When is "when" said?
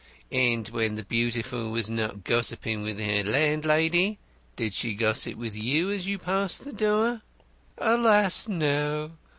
0.69-0.95